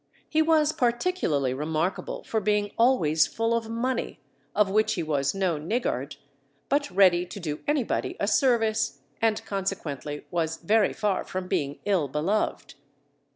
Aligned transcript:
He 0.27 0.41
was 0.41 0.71
particularly 0.73 1.53
remarkable 1.53 2.23
for 2.23 2.39
being 2.41 2.71
always 2.75 3.27
full 3.27 3.53
of 3.55 3.69
money, 3.69 4.19
of 4.55 4.67
which 4.71 4.93
he 4.95 5.03
was 5.03 5.35
no 5.35 5.59
niggard, 5.59 6.15
but 6.69 6.89
ready 6.89 7.23
to 7.27 7.39
do 7.39 7.59
anybody 7.67 8.17
a 8.19 8.27
service, 8.27 9.01
and 9.21 9.45
consequently 9.45 10.25
was 10.31 10.57
very 10.57 10.91
far 10.93 11.23
from 11.23 11.47
being 11.47 11.77
ill 11.85 12.07
beloved. 12.07 12.73